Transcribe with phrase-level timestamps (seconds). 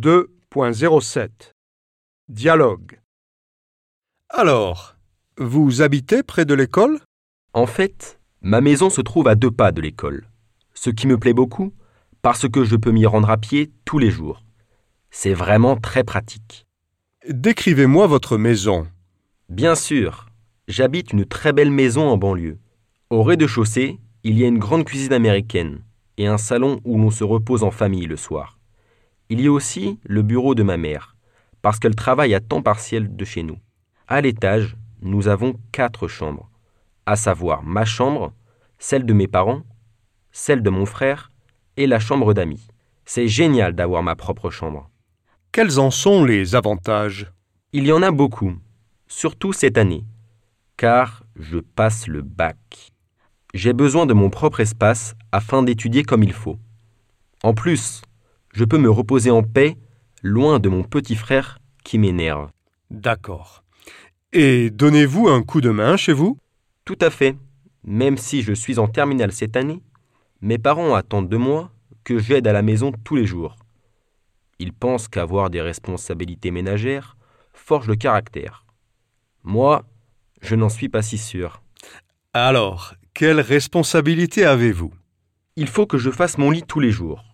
[0.00, 1.28] 2.07
[2.28, 3.00] Dialogue
[4.28, 4.94] Alors,
[5.38, 7.00] vous habitez près de l'école?
[7.52, 10.28] En fait, ma maison se trouve à deux pas de l'école,
[10.72, 11.72] ce qui me plaît beaucoup
[12.22, 14.44] parce que je peux m'y rendre à pied tous les jours.
[15.10, 16.64] C'est vraiment très pratique.
[17.28, 18.86] Décrivez-moi votre maison.
[19.48, 20.26] Bien sûr,
[20.68, 22.60] j'habite une très belle maison en banlieue.
[23.10, 25.82] Au rez-de-chaussée, il y a une grande cuisine américaine
[26.18, 28.57] et un salon où l'on se repose en famille le soir.
[29.30, 31.16] Il y a aussi le bureau de ma mère,
[31.60, 33.58] parce qu'elle travaille à temps partiel de chez nous.
[34.06, 36.48] À l'étage, nous avons quatre chambres,
[37.04, 38.32] à savoir ma chambre,
[38.78, 39.62] celle de mes parents,
[40.32, 41.30] celle de mon frère
[41.76, 42.68] et la chambre d'amis.
[43.04, 44.90] C'est génial d'avoir ma propre chambre.
[45.52, 47.30] Quels en sont les avantages?
[47.72, 48.54] Il y en a beaucoup,
[49.08, 50.04] surtout cette année,
[50.78, 52.92] car je passe le bac.
[53.52, 56.58] J'ai besoin de mon propre espace afin d'étudier comme il faut.
[57.42, 58.02] En plus,
[58.52, 59.76] je peux me reposer en paix,
[60.22, 62.50] loin de mon petit frère qui m'énerve.
[62.90, 63.64] D'accord.
[64.32, 66.38] Et donnez-vous un coup de main chez vous?
[66.84, 67.36] Tout à fait.
[67.84, 69.82] Même si je suis en terminale cette année,
[70.40, 71.70] mes parents attendent de moi
[72.04, 73.56] que j'aide à la maison tous les jours.
[74.58, 77.16] Ils pensent qu'avoir des responsabilités ménagères
[77.52, 78.64] forge le caractère.
[79.44, 79.84] Moi,
[80.40, 81.62] je n'en suis pas si sûr.
[82.32, 84.92] Alors, quelle responsabilité avez-vous?
[85.56, 87.24] Il faut que je fasse mon lit tous les jours.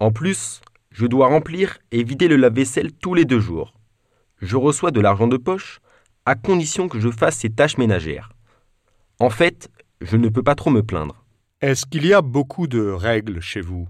[0.00, 3.74] En plus, je dois remplir et vider le lave-vaisselle tous les deux jours.
[4.38, 5.80] Je reçois de l'argent de poche
[6.24, 8.32] à condition que je fasse ces tâches ménagères.
[9.18, 9.70] En fait,
[10.00, 11.22] je ne peux pas trop me plaindre.
[11.60, 13.86] Est-ce qu'il y a beaucoup de règles chez vous?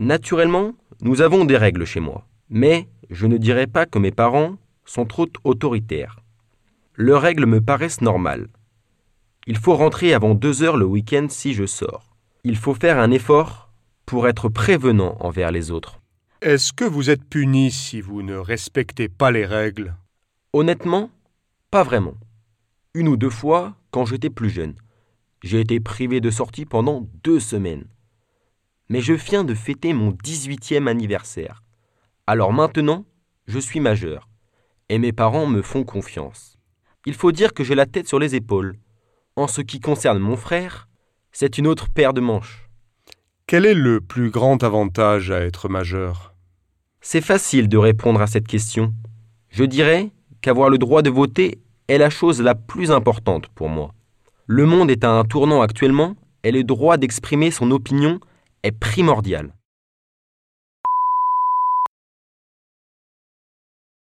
[0.00, 0.72] Naturellement,
[1.02, 4.56] nous avons des règles chez moi, mais je ne dirais pas que mes parents
[4.86, 6.20] sont trop autoritaires.
[6.96, 8.48] Leurs règles me paraissent normales.
[9.46, 12.16] Il faut rentrer avant deux heures le week-end si je sors.
[12.44, 13.61] Il faut faire un effort
[14.12, 16.02] pour être prévenant envers les autres.
[16.42, 19.96] Est-ce que vous êtes puni si vous ne respectez pas les règles?
[20.52, 21.10] Honnêtement,
[21.70, 22.18] pas vraiment.
[22.92, 24.74] Une ou deux fois quand j'étais plus jeune.
[25.42, 27.86] J'ai été privé de sortie pendant deux semaines.
[28.90, 31.62] Mais je viens de fêter mon 18e anniversaire.
[32.26, 33.06] Alors maintenant,
[33.46, 34.28] je suis majeur.
[34.90, 36.58] Et mes parents me font confiance.
[37.06, 38.76] Il faut dire que j'ai la tête sur les épaules.
[39.36, 40.86] En ce qui concerne mon frère,
[41.32, 42.61] c'est une autre paire de manches.
[43.52, 46.32] Quel est le plus grand avantage à être majeur?
[47.02, 48.94] C'est facile de répondre à cette question.
[49.50, 53.92] Je dirais qu'avoir le droit de voter est la chose la plus importante pour moi.
[54.46, 58.20] Le monde est à un tournant actuellement et le droit d'exprimer son opinion
[58.62, 59.52] est primordial.